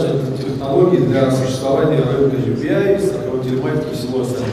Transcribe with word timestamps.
достаточно 0.00 0.36
технологии 0.36 0.98
для 0.98 1.30
существования 1.30 2.02
рынка 2.02 2.36
UPI, 2.36 3.00
страховой 3.00 3.44
телематики 3.44 3.94
всего 3.94 4.22
остального. 4.22 4.50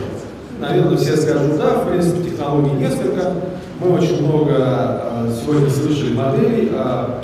Наверное, 0.60 0.98
все 0.98 1.16
скажут, 1.16 1.58
да, 1.58 1.80
в 1.80 1.90
принципе, 1.90 2.30
технологий 2.30 2.76
несколько. 2.76 3.34
Мы 3.80 3.94
очень 3.96 4.26
много 4.26 4.56
а, 4.58 5.30
сегодня 5.40 5.70
слышали 5.70 6.14
моделей 6.14 6.72
о, 6.74 7.22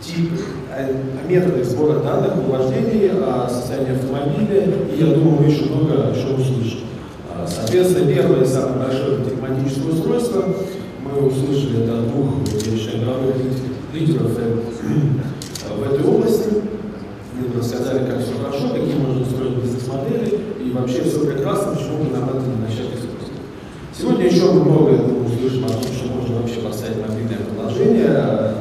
тип, 0.00 0.30
о 0.72 1.28
методах 1.28 1.64
сбора 1.64 1.98
данных, 2.00 2.34
о 2.36 2.50
вождении, 2.50 3.10
о 3.12 3.48
состоянии 3.48 3.96
автомобиля, 3.96 4.62
и 4.94 5.00
я 5.00 5.14
думаю, 5.14 5.40
мы 5.40 5.46
еще 5.46 5.64
много 5.64 6.10
еще 6.14 6.28
услышим. 6.34 6.80
А, 7.34 7.46
соответственно, 7.48 8.12
первое 8.12 8.44
и 8.44 8.46
самое 8.46 8.86
большое 8.86 9.24
телематическое 9.24 9.92
устройство 9.92 10.44
мы 11.02 11.26
услышали 11.26 11.82
это 11.82 11.98
от 11.98 12.08
двух, 12.10 12.30
мировых 13.00 13.36
лидеров 13.92 14.30
в 14.30 15.82
этой 15.82 16.06
области. 16.06 16.48
Они 17.38 17.56
рассказали, 17.56 18.06
как 18.06 18.22
все 18.22 18.34
хорошо, 18.34 18.68
какие 18.68 18.94
можно 18.94 19.24
строить 19.24 19.56
бизнес-модели, 19.62 20.40
и 20.62 20.70
вообще 20.72 21.02
все 21.02 21.20
прекрасно, 21.20 21.72
почему 21.72 22.04
бы 22.04 22.12
нам 22.12 22.28
это 22.28 22.40
не 22.40 22.56
начать 22.60 22.92
использовать. 22.92 23.40
Сегодня 23.96 24.26
еще 24.26 24.52
много 24.52 24.92
том, 25.68 25.82
что 25.82 26.08
можно 26.08 26.40
вообще 26.40 26.60
поставить 26.60 27.00
мобильное 27.00 27.38
приложение, 27.44 28.08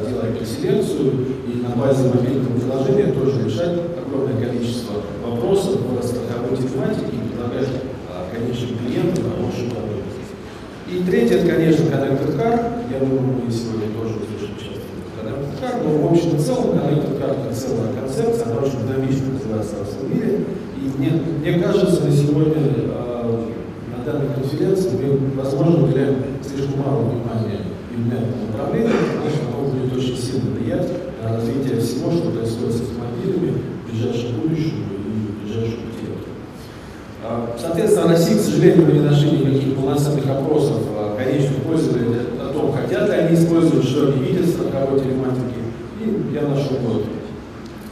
делая 0.08 0.34
консервацию, 0.36 1.12
и 1.48 1.62
на 1.62 1.76
базе 1.76 2.10
мобильного 2.10 2.60
приложения 2.60 3.14
тоже 3.14 3.44
решать 3.46 3.80
огромное 3.96 4.36
количество 4.40 4.96
вопросов 5.24 5.80
по 5.88 6.02
страховой 6.06 6.58
тематике 6.58 7.16
и 7.16 7.30
предлагать 7.30 7.70
а, 8.10 8.28
конечным 8.34 8.78
клиентам 8.80 9.24
хорошую 9.32 9.72
продукцию. 9.72 10.10
И 10.92 11.04
третье, 11.04 11.38
это, 11.38 11.48
конечно, 11.48 11.84
Connected 11.84 12.36
Car. 12.36 12.84
Я 12.92 13.00
думаю, 13.00 13.46
мы 13.46 13.52
сегодня 13.52 13.94
тоже 13.96 14.16
услышим 14.20 14.58
часто 14.58 14.90
Connected 15.16 15.56
Car, 15.62 15.84
но 15.84 16.08
в 16.08 16.12
общем 16.12 16.36
и 16.36 16.40
целом 16.40 16.76
Connected 16.76 17.20
Car 17.20 17.38
это 17.38 17.56
целая 17.56 17.94
концепция, 17.94 18.46
она 18.46 18.62
очень 18.62 18.82
динамично 18.84 19.34
развивается 19.36 19.76
всем 19.86 20.14
мире. 20.14 20.46
И 20.78 20.98
мне, 20.98 21.12
мне 21.40 21.64
кажется, 21.64 22.04
на 22.04 22.12
сегодня 22.12 22.60
на 22.60 23.10
данной 24.10 24.34
конференции 24.34 24.90
мы, 24.90 25.42
возможно, 25.42 25.86
уделяем 25.86 26.16
слишком 26.42 26.80
мало 26.80 27.04
внимания 27.04 27.62
именно 27.94 28.14
этому 28.14 28.48
направлению, 28.52 28.94
потому 29.14 29.30
что 29.30 29.42
оно 29.54 29.70
будет 29.70 29.94
очень 29.96 30.18
сильно 30.18 30.50
влиять 30.52 30.90
на 31.22 31.38
развитие 31.38 31.80
всего, 31.80 32.12
что 32.12 32.32
происходит 32.32 32.76
с 32.76 32.82
автомобилями 32.82 33.54
в 33.86 33.92
ближайшем 33.92 34.42
будущем 34.42 34.82
и 34.82 35.30
в 35.30 35.46
ближайшем 35.46 35.80
периоде. 35.94 36.26
Соответственно, 37.58 38.08
Россия, 38.10 38.38
к 38.38 38.42
сожалению, 38.42 38.94
не 38.94 39.02
нашли 39.02 39.32
никаких 39.32 39.76
полноценных 39.76 40.28
опросов 40.28 40.78
конечных 41.18 41.58
пользователей 41.64 42.18
о 42.42 42.54
том, 42.54 42.74
хотят 42.74 43.10
ли 43.10 43.16
они 43.16 43.36
использовать, 43.36 43.86
что 43.86 44.08
они 44.08 44.24
видят 44.24 44.46
в 44.46 44.50
страховой 44.50 45.00
телематике. 45.02 45.60
И 46.02 46.34
я 46.34 46.48
нашел 46.48 46.78
вот 46.82 47.06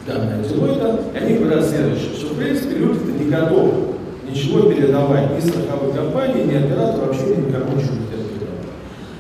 данные 0.08 0.42
Deloitte, 0.44 1.14
и 1.14 1.18
они 1.18 1.38
говорят 1.38 1.66
следующее, 1.66 2.14
что 2.16 2.34
в 2.34 2.38
принципе 2.38 2.78
люди-то 2.78 3.12
не 3.12 3.30
готовы 3.30 3.87
ничего 4.30 4.70
передавать 4.70 5.36
ни 5.36 5.48
страховой 5.48 5.94
компании, 5.94 6.44
ни 6.44 6.56
оператору, 6.56 7.08
вообще 7.08 7.28
никому 7.28 7.76
ничего 7.76 7.96
не 7.96 8.08
передавать. 8.08 8.68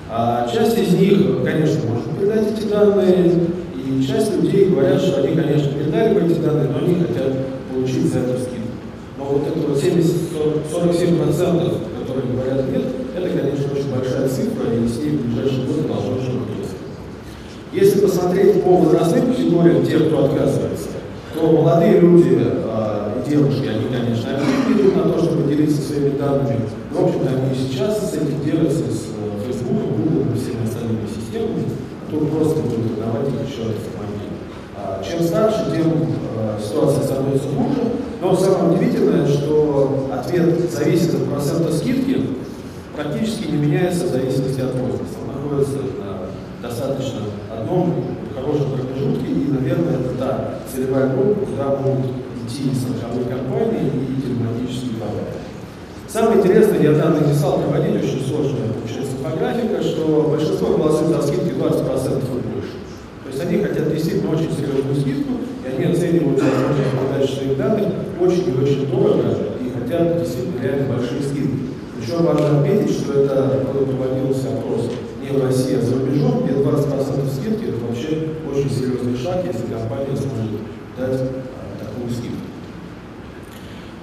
А 0.09 0.47
часть 0.51 0.77
из 0.77 0.93
них, 0.93 1.43
конечно, 1.43 1.79
может 1.89 2.17
передать 2.17 2.51
эти 2.51 2.67
данные, 2.67 3.31
и 3.75 4.03
часть 4.03 4.35
людей 4.35 4.69
говорят, 4.69 5.01
что 5.01 5.21
они, 5.21 5.35
конечно, 5.35 5.71
передали 5.71 6.13
бы 6.13 6.25
эти 6.25 6.39
данные, 6.39 6.69
но 6.69 6.79
они 6.79 6.95
хотят 6.95 7.33
получить 7.71 8.11
за 8.11 8.19
это 8.19 8.39
скидку. 8.39 8.57
Но 9.17 9.25
вот 9.25 9.47
это 9.47 9.59
вот 9.67 9.77
70, 9.77 10.13
47%, 10.71 11.77
которые 11.99 12.33
говорят 12.33 12.71
нет, 12.71 12.83
это, 13.15 13.29
конечно, 13.29 13.65
очень 13.73 13.91
большая 13.91 14.27
цифра, 14.27 14.73
и 14.73 14.87
с 14.87 14.97
ней 14.99 15.17
в 15.17 15.25
ближайшие 15.25 15.65
годы 15.65 15.87
должно 15.87 16.21
что-то 16.21 16.37
Если 17.73 17.99
посмотреть 17.99 18.63
по 18.63 18.77
возрастным 18.77 19.33
категориям 19.33 19.85
тех, 19.85 20.07
кто 20.07 20.25
отказывается, 20.25 20.89
то 21.33 21.51
молодые 21.51 21.99
люди 21.99 22.39
э, 22.39 23.23
и 23.25 23.29
девушки, 23.29 23.67
они, 23.67 23.85
конечно, 23.91 24.29
идут 24.87 24.95
на 24.95 25.11
то, 25.11 25.23
чтобы 25.23 25.43
делиться 25.43 25.81
своими 25.81 26.17
данными. 26.17 26.61
В 26.91 27.03
общем-то, 27.03 27.29
они 27.29 27.55
сейчас 27.55 28.11
с 28.11 28.13
этим 28.13 28.43
делятся 28.43 28.83
с 28.91 29.07
э, 29.07 29.47
Facebook, 29.47 29.83
Google 29.97 30.33
и 30.33 30.37
всеми 30.37 30.63
остальными 30.63 31.07
системами, 31.07 31.65
то 32.09 32.19
просто 32.19 32.59
будут 32.61 32.95
продавать 32.95 33.27
их 33.27 33.49
еще 33.49 33.61
автомобиль. 33.63 34.31
А 34.75 35.03
чем 35.03 35.21
старше, 35.21 35.71
тем 35.71 35.91
э, 36.37 36.59
ситуация 36.63 37.03
становится 37.03 37.47
хуже. 37.49 37.81
Но 38.21 38.35
самое 38.35 38.77
удивительное, 38.77 39.27
что 39.27 40.09
ответ 40.11 40.71
зависит 40.71 41.13
от 41.13 41.29
процента 41.29 41.71
скидки, 41.71 42.21
практически 42.95 43.51
не 43.51 43.57
меняется 43.57 44.05
в 44.05 44.09
зависимости 44.09 44.61
от 44.61 44.73
возраста. 44.73 45.17
Он 45.21 45.35
находится 45.35 45.77
на 45.99 46.67
достаточно 46.67 47.21
одном 47.51 47.93
хорошем 48.33 48.71
промежутке, 48.71 49.31
и, 49.31 49.51
наверное, 49.51 49.99
это 49.99 50.17
та 50.17 50.59
целевая 50.71 51.13
группа, 51.13 51.45
куда 51.45 51.75
могут 51.77 52.07
идти 52.47 52.71
страховые 52.73 53.25
компании 53.25 53.91
и 54.09 54.16
телематические 54.27 54.99
провайдеры. 54.99 55.47
Самое 56.07 56.39
интересное, 56.39 56.81
я 56.81 56.91
данные 56.93 57.27
не 57.27 57.33
стал 57.33 57.59
проводить, 57.59 58.03
очень 58.03 58.23
сложная 58.27 58.71
получается 58.75 59.15
инфографика, 59.19 59.83
что 59.83 60.27
большинство 60.31 60.77
голосует 60.77 61.15
за 61.15 61.27
скидки 61.27 61.51
20% 61.55 61.55
и 61.55 62.47
больше. 62.47 62.75
То 63.23 63.29
есть 63.31 63.41
они 63.41 63.63
хотят 63.63 63.93
действительно 63.93 64.31
очень 64.31 64.51
серьезную 64.51 64.95
скидку, 64.95 65.33
и 65.63 65.67
они 65.67 65.93
оценивают 65.93 66.41
возможность 66.41 66.91
продажи 66.95 67.33
своих 67.33 67.57
данных 67.57 67.87
очень 68.19 68.47
и 68.47 68.63
очень 68.63 68.87
дорого, 68.89 69.35
и 69.59 69.69
хотят 69.69 70.19
действительно 70.19 70.61
реально 70.63 70.95
большие 70.95 71.21
скидки. 71.21 71.59
Еще 72.01 72.17
важно 72.17 72.59
отметить, 72.59 72.95
что 72.95 73.23
это 73.23 73.65
проводился 73.67 74.47
опрос 74.57 74.91
не 75.21 75.37
в 75.37 75.43
России, 75.43 75.75
а 75.75 75.81
за 75.81 75.95
рубежом, 75.95 76.43
где 76.45 76.53
20% 76.53 77.27
скидки 77.35 77.65
это 77.67 77.83
вообще 77.85 78.29
очень 78.49 78.71
серьезный 78.71 79.17
шаг, 79.17 79.43
если 79.45 79.67
компания 79.67 80.15
сможет 80.15 80.61
дать 80.97 81.19
а, 81.19 81.83
такую 81.83 82.09
скидку. 82.09 82.47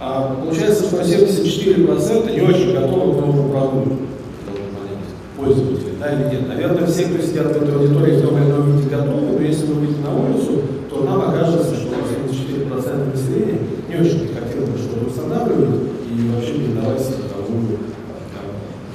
А, 0.00 0.34
получается, 0.34 0.84
что 0.84 1.02
74% 1.64 2.34
не 2.34 2.40
очень 2.42 2.74
готовы 2.74 3.14
к 3.14 3.20
новому 3.20 3.50
продукту 3.50 3.98
пользователей, 5.36 5.94
да 5.98 6.12
или 6.12 6.30
нет. 6.30 6.48
Наверное, 6.48 6.86
все, 6.86 7.04
кто 7.04 7.22
сидят 7.22 7.46
в 7.46 7.62
этой 7.62 7.74
аудитории, 7.74 8.16
в 8.16 8.22
том 8.22 8.36
или 8.36 8.88
готовы, 8.88 9.38
но 9.38 9.40
если 9.40 9.66
вы 9.66 9.74
выйдете 9.74 10.00
на 10.00 10.14
улицу, 10.14 10.62
то 10.90 11.04
нам 11.04 11.22
окажется, 11.22 11.74
что 11.74 11.88
74% 11.88 13.12
населения 13.12 13.58
не 13.88 13.94
очень 13.96 14.28
хотело 14.34 14.66
бы 14.66 14.78
что-то 14.78 15.06
устанавливать 15.06 15.80
и 16.08 16.30
вообще 16.30 16.54
передавать 16.54 17.00
страховую 17.00 17.78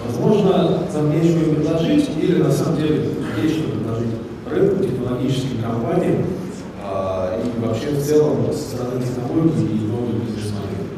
Возможно, 0.05 0.79
нам 0.93 1.11
нечего 1.11 1.39
им 1.39 1.55
предложить, 1.55 2.09
или 2.21 2.41
на 2.41 2.51
самом 2.51 2.77
деле 2.77 3.09
есть 3.41 3.55
что 3.55 3.69
предложить 3.69 4.15
рынку, 4.49 4.83
технологическим 4.83 5.61
компаниям 5.61 6.25
а, 6.83 7.39
и 7.39 7.65
вообще 7.65 7.91
в 7.91 8.03
целом 8.03 8.51
со 8.51 8.75
стороны 8.75 9.01
технологий 9.01 9.65
и 9.65 9.87
новых 9.87 10.15
бизнес-моделей. 10.15 10.89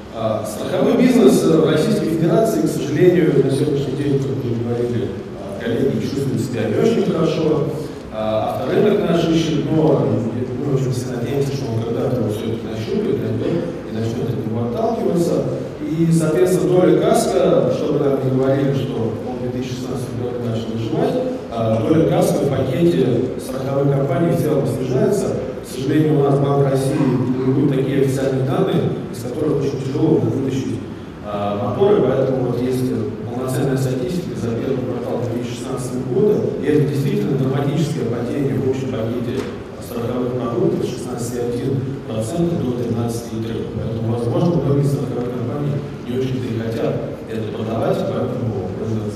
А, 0.00 0.01
страховой 0.12 0.98
бизнес 0.98 1.42
в 1.42 1.64
Российской 1.64 2.10
Федерации, 2.10 2.62
к 2.62 2.66
сожалению, 2.66 3.44
на 3.44 3.50
сегодняшний 3.50 3.96
день, 3.96 4.18
как 4.18 4.44
уже 4.44 4.54
говорили 4.62 5.08
а, 5.40 5.58
коллеги, 5.58 6.02
чувствует 6.02 6.40
себя 6.40 6.64
не 6.68 6.76
очень 6.76 7.10
хорошо. 7.10 7.64
А, 8.12 8.60
авторынок 8.60 9.08
наш 9.08 9.26
ищет, 9.28 9.64
но 9.70 10.06
мы 10.60 10.74
очень 10.74 10.92
все 10.92 11.16
надеемся, 11.16 11.56
что 11.56 11.72
он 11.72 11.82
когда-то 11.82 12.20
его 12.20 12.28
все-таки 12.28 12.60
нащупает, 12.68 13.20
и 13.88 13.96
начнет 13.96 14.28
от 14.28 14.46
него 14.46 14.68
отталкиваться. 14.68 15.44
И, 15.80 16.12
соответственно, 16.12 16.80
доля 16.80 17.00
КАСКО, 17.00 17.72
чтобы 17.74 17.98
нам 18.00 18.22
не 18.22 18.36
говорили, 18.36 18.74
что 18.74 19.16
он 19.26 19.48
в 19.48 19.52
2016 19.52 20.20
году 20.20 20.44
начал 20.44 20.68
выживать, 20.76 21.14
а 21.50 21.80
доля 21.88 22.10
КАСКО 22.10 22.44
в 22.44 22.50
пакете 22.50 23.06
страховой 23.40 23.90
компании 23.90 24.36
в 24.36 24.42
целом 24.42 24.66
снижается. 24.66 25.36
К 25.64 25.74
сожалению, 25.74 26.20
у 26.20 26.22
нас 26.24 26.38
Банк 26.38 26.70
России 26.70 27.31
идут 27.50 27.70
такие 27.70 28.02
официальные 28.02 28.46
данные, 28.46 28.82
из 29.12 29.22
которых 29.22 29.60
очень 29.60 29.82
тяжело 29.82 30.16
вытащить 30.16 30.78
а, 31.24 31.70
моторы, 31.70 32.02
поэтому 32.02 32.50
вот 32.50 32.62
есть 32.62 32.84
полноценная 33.24 33.76
статистика 33.76 34.36
за 34.36 34.54
первый 34.56 34.78
квартал 34.78 35.22
2016 35.32 36.14
года, 36.14 36.34
и 36.62 36.66
это 36.66 36.88
действительно 36.88 37.38
драматическое 37.38 38.06
падение 38.06 38.54
в 38.54 38.70
общем 38.70 38.90
пакете 38.90 39.42
страховых 39.82 40.32
продуктов 40.34 40.84
с 40.84 41.02
16,1% 41.28 41.78
до 42.08 42.70
13,3%. 42.82 43.66
Поэтому, 43.76 44.16
возможно, 44.16 44.62
многие 44.62 44.86
страховые 44.86 45.32
компании 45.36 45.76
не 46.08 46.18
очень-то 46.18 46.46
и 46.46 46.58
хотят 46.58 46.94
это 47.30 47.52
продавать, 47.52 47.98
поэтому 47.98 48.70
рынок 48.80 49.12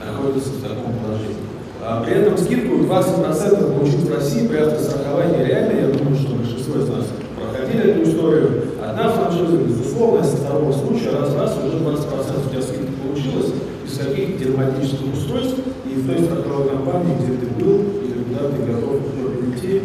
находится 0.00 0.50
в 0.50 0.62
таком 0.62 0.92
положении. 0.98 1.36
А 1.84 2.02
при 2.02 2.14
этом 2.14 2.38
скидку 2.38 2.76
20% 2.84 3.76
получить 3.76 4.00
в 4.00 4.14
России 4.14 4.46
при 4.46 4.58
автостраховании 4.58 5.44
реально, 5.44 5.80
я 5.80 5.86
думаю, 5.88 6.16
что 6.16 6.36
большинство 6.36 6.80
из 6.80 6.88
нас 6.88 7.06
проходили 7.34 7.90
эту 7.90 8.08
историю. 8.08 8.62
Одна 8.80 9.08
франшиза, 9.10 9.56
безусловно, 9.56 10.22
со 10.22 10.36
второго 10.36 10.72
случая 10.72 11.10
раз-раз 11.18 11.58
уже 11.58 11.78
20% 11.78 12.46
у 12.46 12.50
тебя 12.50 12.62
скидка 12.62 12.92
получилась 13.02 13.52
без 13.84 13.98
каких-то 13.98 14.44
телематических 14.44 15.11
устройств 15.22 15.58
и 15.86 15.94
в 15.94 16.06
той 16.06 16.24
страховой 16.24 16.68
компании, 16.68 17.16
где 17.20 17.36
ты 17.36 17.64
был, 17.64 17.84
когда 18.28 18.48
ты 18.48 18.72
готов 18.72 19.00
перейти, 19.14 19.82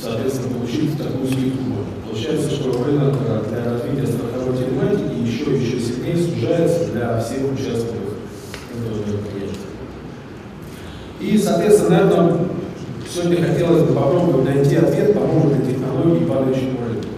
соответственно, 0.00 0.54
получить 0.54 0.96
такую 0.98 1.26
можно. 1.26 1.92
Получается, 2.08 2.50
что 2.50 2.84
рынок 2.84 3.14
для 3.48 3.72
развития 3.72 4.06
страховой 4.06 4.56
тематики 4.56 5.20
еще 5.20 5.56
еще 5.56 5.80
сильнее 5.80 6.16
сужается 6.16 6.92
для 6.92 7.20
всех 7.20 7.52
участников 7.52 8.16
этого 8.72 8.98
мероприятия. 9.06 9.60
И, 11.20 11.38
соответственно, 11.38 11.90
на 11.90 12.06
этом 12.06 12.48
сегодня 13.12 13.44
хотелось 13.44 13.82
бы 13.82 13.94
попробовать 13.94 14.44
найти 14.44 14.76
ответ, 14.76 15.14
помогут 15.14 15.58
ли 15.58 15.74
технологии 15.74 16.24
падающему 16.24 16.78
рынку. 16.86 17.08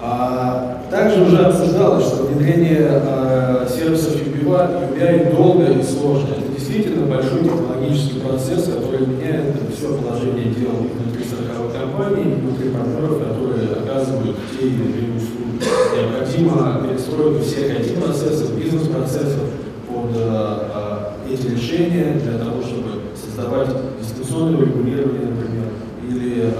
А, 0.00 0.82
также 1.14 1.26
уже 1.26 1.44
обсуждалось, 1.44 2.06
что 2.06 2.24
внедрение 2.24 2.88
а, 2.90 3.68
сервисов 3.68 4.16
UBI, 4.16 4.98
UBI 4.98 5.36
долго 5.36 5.64
и 5.64 5.82
сложно. 5.82 6.28
Это 6.30 6.52
действительно 6.56 7.06
большой 7.06 7.44
технологический 7.44 8.20
процесс, 8.20 8.64
который 8.64 9.06
меняет 9.06 9.54
все 9.76 9.96
положение 9.96 10.52
дел 10.54 10.70
внутри 10.72 11.24
страховой 11.24 11.72
компании, 11.72 12.34
внутри 12.34 12.70
партнеров, 12.70 13.18
которые 13.18 13.70
оказывают 13.84 14.36
те 14.58 14.66
или 14.66 14.74
иные 14.74 15.16
услуги. 15.16 15.62
Необходимо 15.96 16.82
перестроить 16.82 17.46
всех 17.46 17.80
IT-процессов, 17.80 18.58
бизнес-процессов 18.58 19.42
под 19.88 20.16
а, 20.16 21.12
эти 21.30 21.46
решения 21.46 22.18
для 22.22 22.38
того, 22.38 22.60
чтобы 22.60 23.02
создавать 23.14 23.68
дистанционное 24.00 24.60
регулирование, 24.60 25.26
например, 25.26 25.68
или 26.08 26.52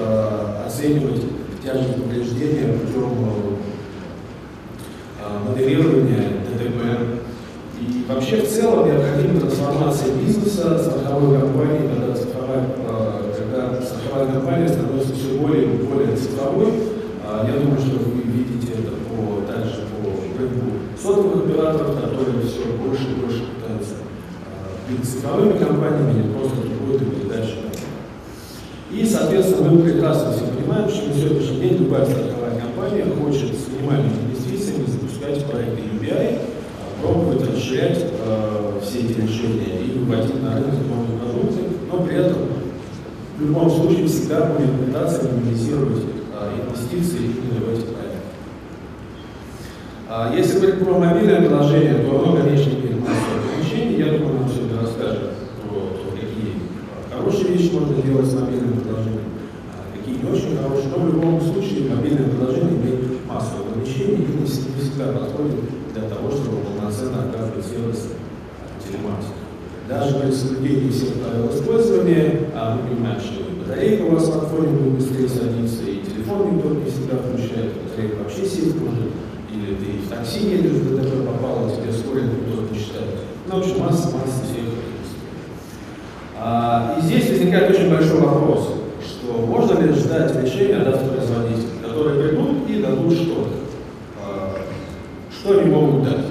оценивать 0.64 1.22
тяжесть 1.62 1.96
повреждения 1.96 2.78
путем 2.78 3.10
э, 5.24 5.48
моделирования 5.48 6.28
ДТП. 6.48 7.20
И 7.80 8.04
вообще 8.34 8.46
в 8.46 8.50
целом 8.50 8.86
необходима 8.86 9.40
трансформация 9.40 10.14
бизнеса, 10.14 10.78
страховой 10.78 11.38
компании, 11.38 11.88
когда 11.88 12.16
страховая, 12.16 12.66
страховая 13.82 14.32
компания 14.32 14.68
становится 14.68 15.14
все 15.14 15.38
более 15.38 15.64
и 15.64 15.82
более 15.82 16.16
цифровой. 16.16 16.72
Э, 17.24 17.46
я 17.46 17.60
думаю, 17.60 17.80
что 17.80 17.96
вы 17.98 18.22
видите 18.22 18.72
это 18.72 18.92
по, 19.08 19.40
также 19.50 19.86
по 20.02 20.40
рынку 20.40 20.66
сотовых 21.00 21.44
операторов, 21.44 22.00
которые 22.00 22.42
все 22.42 22.64
больше 22.82 23.04
и 23.10 23.20
больше 23.20 23.44
пытаются 23.54 23.94
быть 24.88 25.04
цифровыми 25.04 25.58
компаниями, 25.58 26.22
не 26.22 26.34
просто 26.34 26.56
другой 26.56 26.98
передачи. 26.98 27.56
И, 28.90 29.04
соответственно, 29.04 29.70
мы 29.70 29.82
прекрасно 29.82 30.32
все 30.32 30.46
понимаем, 30.46 30.88
что 30.88 31.08
на 31.08 31.14
сегодняшний 31.14 31.60
день 31.60 31.78
любая 31.78 32.04
страховая 32.04 32.60
компания 32.60 33.06
хочет 33.20 33.54
с 33.58 33.68
минимальными 33.68 34.14
инвестициями 34.26 34.86
запускать 34.86 35.44
проекты 35.46 35.82
UBI, 35.82 36.38
а, 36.38 37.02
пробовать 37.02 37.42
расширять 37.48 38.13
все 38.84 39.00
эти 39.00 39.20
решения 39.20 39.80
и 39.80 39.98
выводить 39.98 40.42
на 40.42 40.54
рынок 40.54 40.74
новые 40.88 41.18
продукты, 41.18 41.60
но 41.90 42.02
при 42.02 42.16
этом 42.16 42.36
в 43.38 43.40
любом 43.40 43.70
случае 43.70 44.06
всегда 44.06 44.46
будет 44.46 44.70
пытаться 44.86 45.28
минимизировать 45.28 46.02
э, 46.38 46.60
инвестиции 46.60 47.24
именно 47.24 47.66
в 47.66 47.72
эти 47.72 47.86
проекты. 47.86 48.28
А 50.08 50.34
если 50.36 50.58
говорить 50.58 50.84
про 50.84 50.98
мобильное 50.98 51.40
приложение, 51.40 51.94
то 52.04 52.22
оно, 52.22 52.36
конечно, 52.36 52.70
имеет 52.70 53.00
массу 53.00 53.24
ограничений. 53.40 53.98
Я 53.98 54.18
думаю, 54.18 54.40
нам 54.40 54.48
сегодня 54.48 54.80
расскажет 54.80 55.32
про 55.62 55.74
то, 55.74 56.10
какие 56.12 56.60
хорошие 57.10 57.54
вещи 57.54 57.72
можно 57.72 58.02
делать 58.02 58.26
с 58.26 58.34
мобильным 58.34 58.80
приложением, 58.80 59.32
а 59.72 59.96
какие 59.96 60.22
не 60.22 60.30
очень 60.30 60.56
хорошие, 60.56 60.88
но 60.94 61.04
в 61.04 61.14
любом 61.14 61.40
случае 61.40 61.88
мобильное 61.88 62.28
приложение 62.28 62.76
имеет 62.76 63.26
массу 63.26 63.64
ограничений 63.64 64.26
и 64.28 64.40
не 64.40 64.46
всегда 64.46 65.12
подходит 65.12 65.64
для 65.94 66.02
того, 66.02 66.30
чтобы 66.30 66.58
полноценно 66.58 67.24
оказывать 67.24 67.64
сервис 67.64 68.08
телематики. 68.86 69.32
Даже 69.88 70.14
при 70.14 70.30
соблюдении 70.30 70.90
всех 70.90 71.14
правил 71.20 71.50
использования, 71.50 72.48
а 72.54 72.76
мы 72.76 72.88
понимаем, 72.88 73.20
что 73.20 73.40
и 73.40 73.60
батарейка 73.60 74.02
у 74.02 74.10
вас 74.14 74.22
в 74.24 74.26
смартфоне 74.32 74.68
будет 74.68 74.94
быстрее 74.94 75.28
садиться, 75.28 75.82
и 75.84 76.00
телефон 76.04 76.56
никто 76.56 76.70
не 76.70 76.90
всегда 76.90 77.16
включает, 77.18 77.72
батарейка 77.84 78.22
вообще 78.22 78.44
сесть 78.44 78.80
может, 78.80 79.12
или 79.52 79.74
ты 79.76 80.04
в 80.04 80.08
такси 80.08 80.56
едешь, 80.56 80.72
в 80.72 80.96
ДТП 80.96 81.26
попал, 81.26 81.70
тебе 81.70 81.92
скорость 81.92 82.32
никто 82.32 82.62
не 82.72 82.78
считает. 82.78 83.24
Ну, 83.46 83.56
в 83.56 83.58
общем, 83.58 83.80
масса, 83.80 84.08
масса 84.16 84.40
всех 84.44 84.64
а, 86.46 86.98
и 86.98 87.02
здесь 87.06 87.30
возникает 87.30 87.70
очень 87.70 87.88
большой 87.88 88.20
вопрос, 88.20 88.74
что 89.02 89.46
можно 89.46 89.80
ли 89.80 89.94
ждать 89.94 90.36
решения 90.44 90.76
от 90.76 90.88
автопроизводителей, 90.88 91.80
которые 91.82 92.28
придут 92.28 92.68
и 92.68 92.82
дадут 92.82 93.12
что-то. 93.14 93.50
А, 94.22 94.56
что 95.30 95.58
они 95.58 95.70
могут 95.70 96.04
дать? 96.04 96.23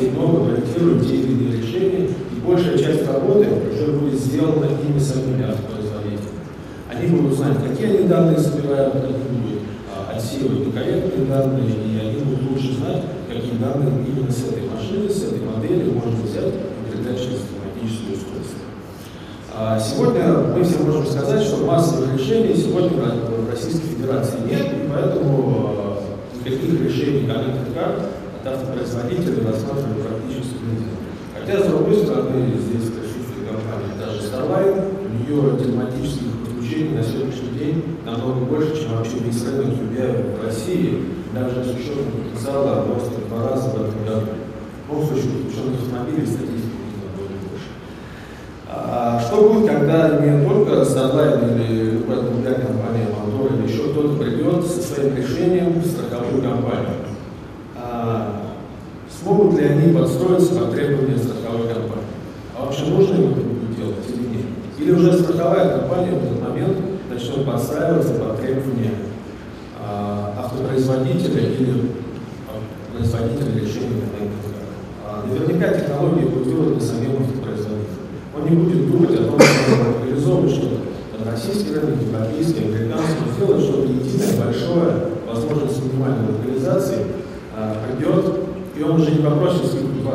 Они, 0.00 0.08
естественно, 0.08 0.08
очень 0.08 0.08
долго, 0.08 0.08
все 0.08 0.08
и 0.08 0.10
много 0.10 0.44
проектируют 0.44 1.04
иные 1.10 1.56
решения, 1.60 2.08
и 2.08 2.40
большая 2.46 2.78
часть 2.78 3.06
работы 3.06 3.48
уже 3.72 3.92
будет 3.92 4.18
сделана 4.18 4.66
ими 4.66 4.98
самими 4.98 5.44
автопроизводителями. 5.44 6.40
Они 6.90 7.06
будут 7.06 7.36
знать, 7.36 7.56
какие 7.62 7.98
они 7.98 8.08
данные 8.08 8.38
собирают, 8.38 8.94
они 8.96 9.12
будут 9.12 9.62
а, 9.94 10.16
отсеивать 10.16 10.66
некорректные 10.66 11.26
данные, 11.26 11.68
и 11.68 11.98
они 12.00 12.22
будут 12.22 12.50
лучше 12.50 12.74
знать, 12.74 13.02
какие 13.28 13.58
данные 13.58 14.06
именно 14.06 14.30
с 14.30 14.48
этой 14.48 14.68
машины, 14.68 15.08
с 15.08 15.22
этой 15.24 15.40
модели 15.40 15.90
можно 15.90 16.22
взять 16.22 16.54
и 16.54 16.90
передать 16.90 17.18
через 17.18 17.40
техническое 17.40 18.14
устройство. 18.14 18.58
А 19.54 19.78
сегодня 19.78 20.32
мы 20.56 20.64
все 20.64 20.78
можем 20.78 21.06
сказать, 21.06 21.42
что 21.42 21.66
массовых 21.66 22.18
решений 22.18 22.54
сегодня 22.54 22.90
в 22.90 23.50
Российской 23.50 23.88
Федерации 23.88 24.38
нет, 24.48 24.66
и 24.72 24.88
поэтому 24.92 25.74
а, 25.76 26.02
никаких 26.38 26.80
решений 26.80 27.26
коннектор 27.26 27.66
карт 27.74 28.00
от 28.80 28.86
автопроизводителей 28.86 29.46
рассматривать 29.46 30.02
практически 30.02 30.56
нельзя. 30.64 30.96
Хотя, 31.34 31.62
с 31.62 31.66
другой 31.68 31.96
стороны, 31.96 32.56
здесь 32.56 32.88
присутствует 32.90 33.48
компания 33.48 33.94
даже 33.98 34.20
Starline, 34.24 34.80
у 35.04 35.12
нее 35.20 35.58
тематических 35.58 36.32
подключений 36.44 36.96
на 36.96 37.02
сегодняшний 37.02 37.58
день 37.58 37.84
намного 38.04 38.40
больше, 38.46 38.80
чем 38.80 38.96
вообще 38.96 39.18
весь 39.20 39.44
рынок 39.44 39.76
в 39.76 40.44
России, 40.44 41.04
даже 41.34 41.64
с 41.64 41.74
учетом 41.74 42.12
потенциала 42.12 42.86
роста 42.86 43.20
в 43.20 43.28
два 43.28 43.50
раза 43.50 43.70
в 43.70 43.74
этом 43.74 44.04
году. 44.04 44.26
В 44.88 44.92
любом 44.92 45.06
случае, 45.06 45.30
подключенных 45.30 45.80
автомобилей 45.82 46.26
статистика 46.26 46.70
а 48.72 49.20
что 49.20 49.48
будет, 49.48 49.68
когда 49.68 50.20
не 50.20 50.46
только 50.46 50.82
Starline 50.82 51.54
или 51.54 51.90
любая 51.90 52.22
другая 52.22 52.54
компания, 52.54 53.08
Мотор 53.10 53.52
или 53.52 53.68
еще 53.68 53.90
кто-то 53.90 54.14
придет 54.14 54.64
со 54.64 54.80
своим 54.80 55.16
решением 55.16 55.80
в 55.80 55.86
страховую 55.86 56.40
компанию? 56.40 56.90
А 57.76 58.40
смогут 59.20 59.58
ли 59.58 59.68
подстроиться 60.30 60.54
под 60.54 60.72
требования 60.72 61.18
страховой 61.18 61.68
компании? 61.68 62.04
А 62.56 62.64
вообще 62.64 62.84
нужно 62.86 63.14
это 63.14 63.40
будет 63.40 63.76
делать 63.76 63.96
или 64.08 64.36
нет? 64.36 64.46
Или 64.78 64.92
уже 64.92 65.12
страховая 65.18 65.78
компания 65.78 66.12
в 66.12 66.24
этот 66.24 66.42
момент 66.42 66.76
начнет 67.10 67.44
подстраиваться 67.44 68.14
под 68.14 68.40
требования 68.40 68.92
а, 69.80 70.34
автопроизводителя 70.38 71.40
или 71.40 71.90
производителя 72.92 73.60
решения 73.60 74.02
а, 75.04 75.26
Наверняка 75.26 75.78
технологии 75.78 76.26
будут 76.26 76.48
делать 76.48 76.74
на 76.76 76.80
самим 76.80 77.22
автопроизводителем. 77.22 77.86
Он 78.36 78.44
не 78.44 78.56
будет 78.56 78.90
думать 78.90 79.14
о 79.14 79.24
том, 79.24 79.40
что 79.40 80.06
реализовывать 80.06 80.52
что-то 80.52 80.76
российский 81.28 81.74
рынок, 81.74 81.96
европейский, 82.00 82.64
американский, 82.64 83.30
сделать 83.36 83.62
что-то 83.62 83.92
единое, 83.92 84.44
большое, 84.44 84.92
возможно, 85.26 85.68
с 85.68 85.82
минимальной 85.82 86.32
локализацией, 86.32 87.06
а, 87.56 87.76
придет, 87.86 88.24
и 88.76 88.82
он 88.82 89.00
уже 89.00 89.10
не 89.10 89.22
попросит 89.22 89.66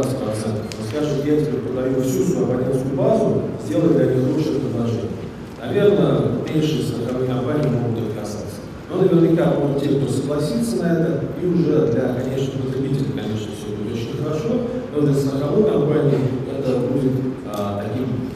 скидку 0.03 0.25
20%. 0.25 0.65
Он 0.79 0.87
скажет, 0.89 1.25
я 1.25 1.39
тебе 1.39 1.57
продаю 1.59 2.01
всю 2.01 2.23
свою 2.23 2.45
абонентскую 2.47 2.95
базу, 2.95 3.41
сделай 3.65 3.93
для 3.93 4.05
них 4.05 4.35
лучшее 4.35 4.59
предложение. 4.59 5.11
Наверное, 5.59 6.19
меньшие 6.47 6.83
страховые 6.83 7.29
компании 7.29 7.69
могут 7.69 8.09
отказаться. 8.09 8.61
Но 8.89 9.01
наверняка 9.01 9.51
будут 9.51 9.81
те, 9.81 9.89
кто 9.89 10.11
согласится 10.11 10.75
на 10.77 10.85
это, 10.85 11.23
и 11.41 11.45
уже 11.45 11.87
для 11.87 12.13
конечных 12.13 12.65
потребителей, 12.65 13.11
конечно, 13.15 13.47
все 13.57 13.75
будет 13.75 13.93
очень 13.93 14.23
хорошо, 14.23 14.49
но 14.93 15.01
для 15.01 15.13
страховой 15.13 15.71
компании 15.71 16.19
это 16.49 16.77
будет 16.77 17.11
а, 17.51 17.83
таким 17.83 18.29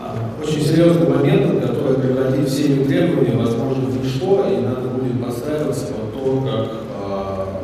а, 0.00 0.16
очень 0.42 0.62
серьезным 0.62 1.10
моментом, 1.10 1.60
который 1.60 2.00
превратит 2.00 2.48
все 2.48 2.74
эти 2.74 2.84
требования, 2.84 3.36
возможно, 3.36 3.86
в 3.86 4.02
ничто, 4.02 4.46
и 4.48 4.62
надо 4.62 4.88
будет 4.88 5.22
подстраиваться 5.22 5.86
под 5.86 6.14
то, 6.14 6.40
как 6.40 6.70
а, 6.96 7.60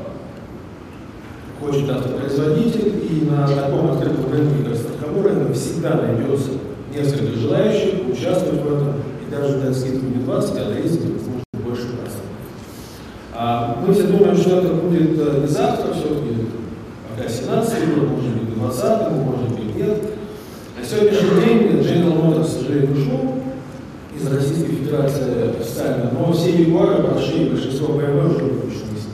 хочет 1.60 1.90
автопроизводитель, 1.90 2.92
и 3.10 3.28
на 3.30 3.46
таком 3.46 3.90
открытом 3.92 4.24
рынке, 4.36 4.64
как 4.64 4.76
страховой 4.76 5.22
рынок, 5.22 5.54
всегда 5.54 5.94
найдется 5.94 6.50
несколько 6.94 7.38
желающих 7.38 8.08
участвовать 8.08 8.62
в 8.62 8.66
этом, 8.66 8.94
и 9.26 9.30
даже 9.30 9.58
дать 9.58 9.76
скидку 9.76 10.06
не 10.06 10.24
20, 10.24 10.56
а 10.56 10.72
30, 10.72 11.00
возможно, 11.00 11.42
больше 11.52 11.82
процентов. 11.88 12.22
А, 13.34 13.82
мы 13.84 13.92
все 13.92 14.04
думаем, 14.04 14.36
что 14.36 14.58
это 14.58 14.74
будет 14.74 15.18
э, 15.18 15.40
не 15.42 15.46
завтра, 15.46 15.92
все-таки 15.92 16.46
пока 17.08 17.28
17 17.28 17.94
год, 17.94 18.08
может 18.08 18.32
быть, 18.32 18.54
20 18.54 19.10
может 19.12 19.48
быть, 19.50 19.76
нет. 19.76 20.02
На 20.78 20.84
сегодняшний 20.84 21.44
день 21.44 21.80
General 21.80 22.22
Motors, 22.22 22.64
к 22.64 22.92
ушел 22.92 23.34
из 24.18 24.26
Российской 24.26 24.76
Федерации 24.76 25.50
официально, 25.50 26.10
но 26.12 26.32
все 26.32 26.62
Ягуары 26.62 27.02
прошли, 27.02 27.50
большинство 27.50 27.94
BMW 27.94 28.36
уже 28.36 28.44
выпущены 28.44 28.96
из 28.96 29.06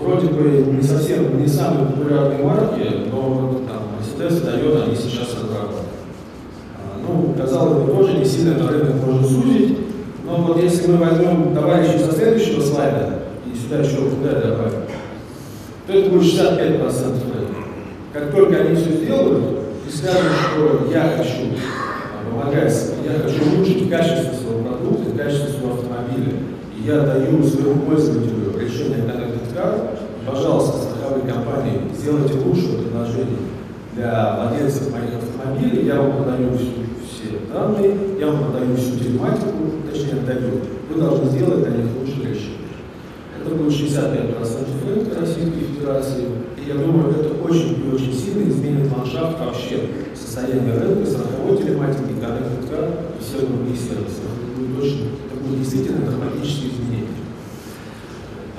Вроде 0.00 0.28
бы 0.28 0.71
не 0.82 0.88
совсем, 0.88 1.40
не 1.40 1.46
самые 1.46 1.86
популярные 1.86 2.42
марки, 2.42 3.06
но 3.10 3.60
там 3.68 3.82
Mercedes, 4.00 4.44
Toyota, 4.44 4.84
они 4.84 4.96
сейчас 4.96 5.34
разрабатывают. 5.34 5.86
А, 6.76 6.98
ну, 7.06 7.34
казалось 7.38 7.84
бы, 7.84 7.92
тоже 7.92 8.18
не 8.18 8.24
сильно 8.24 8.58
на 8.58 8.68
рынок 8.68 8.94
можно 9.06 9.28
сузить. 9.28 9.78
Но 10.26 10.36
вот 10.38 10.60
если 10.60 10.90
мы 10.90 10.96
возьмем 10.96 11.54
товарищей 11.54 11.98
со 11.98 12.12
следующего 12.12 12.60
слайда, 12.60 13.20
и 13.46 13.56
сюда 13.56 13.78
еще 13.78 13.96
куда 14.10 14.32
добавим, 14.32 14.82
то 15.86 15.92
это 15.92 16.10
будет 16.10 16.22
65% 16.22 16.82
рынка. 16.82 17.62
Как 18.12 18.32
только 18.32 18.56
они 18.56 18.74
все 18.74 18.90
сделают 18.90 19.44
и 19.86 19.90
скажут, 19.90 20.32
что 20.50 20.88
я 20.92 21.14
хочу 21.16 21.54
помогать, 22.28 22.74
я 23.04 23.20
хочу 23.20 23.54
улучшить 23.54 23.88
качество 23.88 24.34
своего 24.34 24.68
продукта, 24.68 25.16
качество 25.16 25.48
своего 25.48 25.74
автомобиля, 25.74 26.32
и 26.76 26.86
я 26.86 27.00
даю 27.00 27.42
своему 27.44 27.82
пользователю 27.82 28.58
решение 28.58 29.02
Car, 29.54 30.01
пожалуйста, 30.26 30.78
страховые 30.78 31.30
компании, 31.30 31.80
сделайте 31.96 32.34
лучшее 32.34 32.78
предложение 32.78 33.38
для 33.94 34.36
владельцев 34.36 34.92
моих 34.92 35.14
автомобилей, 35.16 35.86
я 35.86 36.00
вам 36.00 36.24
подаю 36.24 36.56
всю, 36.56 36.82
все 37.04 37.38
данные, 37.52 37.96
я 38.18 38.26
вам 38.28 38.52
подаю 38.52 38.76
всю 38.76 38.98
тематику, 38.98 39.84
точнее 39.90 40.20
отдаю, 40.20 40.60
вы 40.88 41.00
должны 41.00 41.30
сделать 41.30 41.64
для 41.64 41.76
них 41.76 41.86
лучшее 41.98 42.30
решение. 42.30 42.72
Это 43.40 43.54
будет 43.54 43.72
65% 43.72 44.88
рынка 44.88 45.20
Российской 45.20 45.60
Федерации, 45.60 46.24
и 46.56 46.68
я 46.68 46.74
думаю, 46.74 47.10
это 47.10 47.34
очень 47.42 47.84
и 47.84 47.94
очень 47.94 48.14
сильно 48.14 48.48
изменит 48.48 48.90
ландшафт 48.92 49.38
вообще 49.40 49.88
состояния 50.14 50.78
рынка, 50.78 51.10
страховой 51.10 51.58
телематики, 51.58 52.12
Car 52.72 52.88
и 53.18 53.22
всех 53.22 53.48
других 53.48 53.76
сервисов. 53.76 54.24
Это 54.32 54.60
будет, 54.60 54.82
очень, 54.82 55.08
это 55.26 55.44
будет 55.44 55.58
действительно 55.60 56.06
драматические 56.06 56.70
изменения. 56.70 57.21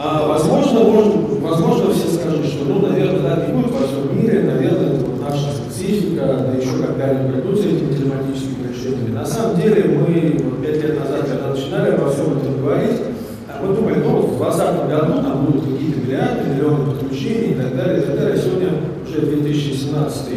А, 0.05 0.27
возможно, 0.27 0.81
может, 0.81 1.13
возможно, 1.39 1.93
все 1.93 2.09
скажут, 2.09 2.45
что, 2.45 2.65
ну, 2.65 2.85
наверное, 2.85 3.21
да, 3.21 3.35
будет 3.47 3.71
во 3.71 3.87
всем 3.87 4.13
мире, 4.13 4.41
наверное, 4.41 4.95
это 4.95 5.05
вот 5.05 5.21
наша 5.21 5.55
специфика, 5.55 6.43
да 6.45 6.57
еще 6.59 6.83
когда-нибудь 6.85 7.33
придут 7.33 7.57
с 7.57 7.65
этими 7.65 7.93
телематическими 7.93 8.67
решениями. 8.67 9.15
На 9.15 9.25
самом 9.25 9.55
деле, 9.61 9.97
мы 9.97 10.41
вот 10.43 10.61
пять 10.61 10.83
лет 10.83 10.99
назад, 10.99 11.29
когда 11.29 11.51
начинали 11.51 11.91
обо 11.91 12.09
всем 12.09 12.37
этом 12.37 12.59
говорить, 12.59 12.99
а 13.47 13.65
мы 13.65 13.73
думали, 13.73 14.03
ну, 14.03 14.17
в 14.17 14.37
2020 14.37 14.89
году 14.89 15.23
там 15.23 15.45
будут 15.45 15.71
какие-то 15.71 15.99
миллиарды, 16.01 16.49
миллионы 16.49 16.91
подключений 16.91 17.51
и 17.53 17.55
так 17.55 17.73
далее, 17.73 17.99
и 17.99 18.05
так 18.05 18.19
далее. 18.19 18.37
Сегодня 18.37 18.69
уже 19.07 19.21
2017 19.21 20.27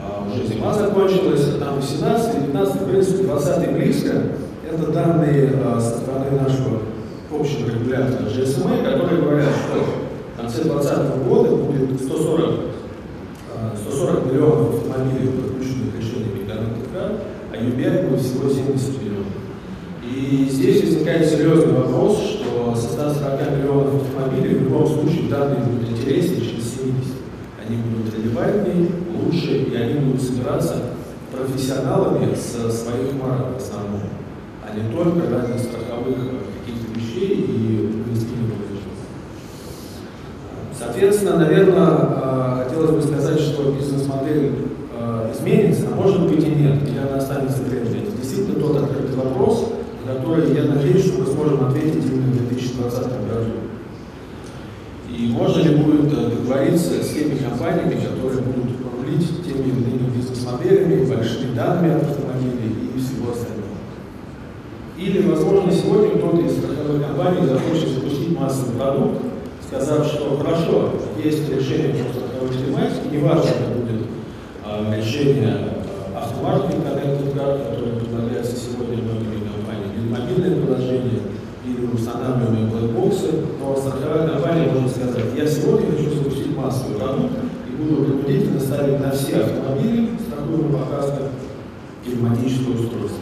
а, 0.00 0.26
уже 0.26 0.46
зима 0.46 0.72
закончилась, 0.72 1.46
а 1.54 1.62
там 1.62 1.76
18 1.76 2.46
19 2.46 2.74
в 2.80 2.88
принципе, 2.88 3.24
20 3.24 3.72
близко. 3.74 4.12
Это 4.64 4.90
данные 4.90 5.52
со 5.78 5.98
стороны 5.98 6.30
нашего 6.40 6.78
общего 7.32 7.68
регулятора 7.70 8.28
GSMA, 8.28 8.84
которые 8.84 9.22
говорят, 9.22 9.48
что 9.48 9.84
в 10.34 10.40
конце 10.40 10.62
2020 10.62 11.24
года 11.26 11.56
будет 11.56 12.00
140, 12.00 12.54
140 13.90 14.25
миллионов 14.36 14.74
автомобилей, 14.74 15.30
подключенных 15.30 15.96
решениями 15.98 16.46
Connected 16.46 17.20
а 17.52 17.56
UBI 17.56 18.08
будет 18.08 18.20
всего 18.20 18.48
70 18.48 19.02
миллионов. 19.02 19.32
И 20.04 20.48
здесь 20.50 20.82
возникает 20.82 21.28
серьезный 21.28 21.72
вопрос, 21.72 22.18
что 22.18 22.74
со 22.74 22.92
140 22.92 23.58
миллионов 23.58 24.02
автомобилей 24.02 24.56
в 24.56 24.62
любом 24.64 24.86
случае 24.86 25.28
данные 25.28 25.60
будут 25.60 25.90
интереснее, 25.90 26.40
чем 26.40 26.60
70. 26.60 26.94
Они 27.66 27.76
будут 27.78 28.14
релевантнее, 28.14 28.88
лучше, 29.14 29.68
и 29.72 29.74
они 29.74 30.00
будут 30.00 30.22
собираться 30.22 30.82
профессионалами 31.32 32.34
со 32.34 32.70
своих 32.70 33.14
марок 33.14 33.54
в 33.54 33.56
основном, 33.56 34.02
а 34.62 34.76
не 34.76 34.92
только 34.94 35.28
ради 35.28 35.58
страховых 35.58 36.16
каких-то 36.16 36.98
вещей 36.98 37.40
и 37.40 37.90
инвестиционных 38.06 38.26
Соответственно, 40.78 41.38
наверное, 41.38 41.86
а, 41.86 42.64
хотелось 42.64 42.90
бы 42.90 43.02
сказать, 43.02 43.40
что 43.40 43.72
бизнес-модель 43.72 44.52
а, 44.94 45.32
изменится, 45.32 45.86
а 45.90 45.94
может 45.94 46.28
быть 46.28 46.44
и 46.44 46.50
нет, 46.50 46.82
или 46.86 46.98
она 46.98 47.16
останется 47.16 47.62
прежней. 47.62 48.02
Это 48.02 48.16
действительно 48.20 48.60
тот 48.60 48.82
открытый 48.82 49.16
вопрос, 49.16 49.72
на 50.06 50.14
который 50.14 50.54
я 50.54 50.64
надеюсь, 50.64 51.06
что 51.06 51.20
мы 51.20 51.26
сможем 51.26 51.64
ответить 51.66 52.04
именно 52.04 52.32
в 52.32 52.48
2020 52.48 53.02
году. 53.02 53.52
И 55.08 55.28
можно 55.28 55.62
ли 55.62 55.76
будет 55.76 56.12
э, 56.12 56.30
договориться 56.36 57.02
с 57.02 57.08
теми 57.08 57.38
компаниями, 57.38 57.98
которые 58.04 58.42
будут 58.42 58.76
рулить 59.00 59.44
теми 59.44 59.68
или 59.68 59.80
иными 59.80 60.14
бизнес-моделями, 60.14 61.06
большими 61.06 61.54
данными 61.54 61.94
автомобилей 61.94 62.90
и 62.94 62.98
всего 62.98 63.32
остального. 63.32 63.80
Или, 64.98 65.26
возможно, 65.26 65.72
сегодня 65.72 66.18
кто-то 66.18 66.42
из 66.42 66.58
страховых 66.58 67.06
компаний 67.06 67.46
захочет 67.46 67.88
запустить 67.94 68.38
массовый 68.38 68.76
продукт, 68.76 69.22
сказав, 69.68 70.06
что 70.06 70.36
хорошо, 70.38 70.92
есть 71.22 71.48
решение 71.48 72.04
страховой 72.12 72.50
тематике, 72.50 73.08
неважно, 73.10 73.50
это 73.50 73.78
будет 73.78 74.06
а, 74.64 74.94
решение 74.96 75.56
а, 76.14 76.30
Connected 76.40 77.34
Card, 77.34 77.70
которое 77.70 78.00
предлагается 78.00 78.56
сегодня 78.56 79.02
многими 79.02 79.42
компаниями, 79.48 79.94
или 79.98 80.08
мобильное 80.08 80.62
приложение, 80.62 81.20
или 81.66 81.86
устанавливаемые 81.92 82.66
блэкбоксы, 82.66 83.32
но 83.60 83.76
страховая 83.76 84.28
компания 84.28 84.70
может 84.72 84.96
сказать, 84.96 85.24
я 85.36 85.46
сегодня 85.46 85.90
хочу 85.90 86.10
запустить 86.10 86.56
массовый 86.56 86.98
продукт 86.98 87.32
и 87.68 87.82
буду 87.82 88.04
принудительно 88.04 88.60
ставить 88.60 89.00
на 89.00 89.10
все 89.10 89.38
автомобили 89.38 90.10
страхуемый 90.26 90.78
показка 90.78 91.22
телематическое 92.04 92.74
устройство. 92.74 93.18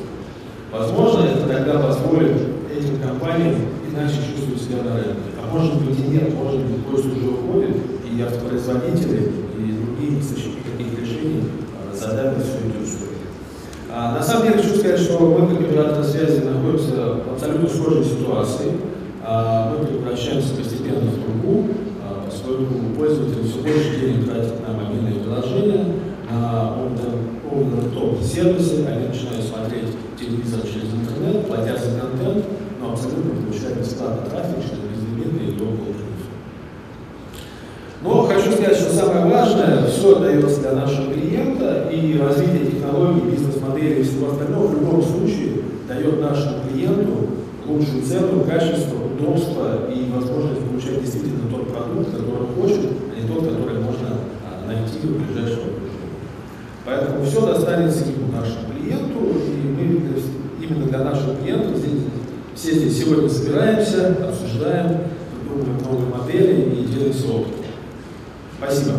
Возможно, 0.71 1.25
это 1.25 1.49
тогда 1.49 1.79
позволит 1.79 2.37
этим 2.79 3.01
компаниям 3.01 3.55
иначе 3.91 4.17
чувствовать 4.17 4.61
себя 4.61 4.83
на 4.83 4.97
рынке. 4.97 5.31
А 5.41 5.53
может 5.53 5.81
быть 5.83 5.99
и 5.99 6.09
нет, 6.09 6.35
может 6.35 6.61
быть 6.61 6.85
поезд 6.85 7.07
уже 7.07 7.31
уходит, 7.31 7.77
и 8.11 8.23
автопроизводители, 8.23 9.33
и 9.59 9.73
другие 9.73 10.21
источники 10.21 10.59
таких 10.77 11.01
решений 11.01 11.43
а, 11.75 11.95
задавят 11.95 12.43
всю 12.43 12.69
эту 12.69 12.85
историю. 12.85 13.15
А, 13.91 14.17
на 14.19 14.23
самом 14.23 14.49
деле 14.49 14.63
хочу 14.63 14.77
сказать, 14.77 15.01
что 15.01 15.19
мы, 15.19 15.49
как 15.49 15.61
оператор 15.61 16.05
связи, 16.05 16.41
находимся 16.41 17.23
в 17.27 17.33
абсолютно 17.33 17.69
схожей 17.69 18.05
ситуации. 18.05 18.73
А, 19.25 19.73
мы 19.73 19.87
превращаемся 19.87 20.55
постепенно 20.55 21.11
в 21.11 21.15
трубу, 21.15 21.69
а, 22.03 22.27
поскольку 22.27 22.75
пользователи 22.97 23.47
все 23.49 23.61
больше 23.61 24.01
денег 24.01 24.27
тратят 24.27 24.61
на 24.67 24.75
мобильные 24.75 25.21
приложения, 25.21 25.95
на 26.31 26.75
over-the-top 27.51 28.23
сервисы, 28.23 28.85
они 28.87 29.09
начинают 29.09 29.45
смотреть 29.45 29.95
телевизор 30.19 30.61
через 30.63 30.93
интернет, 30.93 31.47
платя 31.47 31.79
за 31.79 32.01
контент, 32.01 32.45
но 32.81 32.93
абсолютно 32.93 33.35
что 34.31 34.77
безлимитно 34.89 35.43
и 35.43 35.57
до 35.57 35.65
Но 38.03 38.23
хочу 38.23 38.53
сказать, 38.53 38.77
что 38.77 38.93
самое 38.93 39.27
важное, 39.27 39.87
все 39.87 40.19
дается 40.19 40.61
для 40.61 40.73
нашего 40.73 41.13
клиента, 41.13 41.89
и 41.91 42.19
развитие 42.19 42.73
технологий, 42.73 43.31
бизнес-модели 43.31 44.01
и 44.01 44.03
всего 44.03 44.33
остального 44.33 44.67
в 44.69 44.75
любом 44.75 45.03
случае 45.03 45.63
дает 45.89 46.21
нашему 46.21 46.57
клиенту 46.69 47.29
лучшую 47.67 48.03
цену, 48.03 48.45
качество, 48.45 48.97
удобство 49.05 49.91
и 49.91 50.11
возможность 50.11 50.61
получать 50.67 51.01
действительно 51.01 51.49
тот 51.51 51.73
продукт, 51.73 52.11
который 52.11 52.47
хочет, 52.55 52.91
а 53.11 53.21
не 53.21 53.27
тот, 53.27 53.45
который 53.45 53.81
можно 53.81 54.09
а, 54.45 54.67
найти 54.67 55.07
в 55.07 55.17
ближайшем 55.17 55.61
окружении. 55.61 56.13
Поэтому 56.85 57.25
все 57.25 57.41
достанется 57.47 58.05
ему, 58.05 58.33
нашему 58.33 58.69
клиенту, 58.71 59.33
и 59.49 59.67
мы 59.67 60.05
именно 60.63 60.87
для 60.87 61.05
наших 61.05 61.41
клиентов 61.41 61.77
здесь 61.77 62.05
все 62.65 62.77
здесь 62.77 63.01
сегодня 63.01 63.29
собираемся, 63.29 64.17
обсуждаем, 64.27 65.01
придумываем 65.31 65.83
новые 65.83 66.09
модели 66.17 66.63
и 66.81 66.87
делимся 66.87 67.27
опытом. 67.27 67.67
Спасибо. 68.57 68.95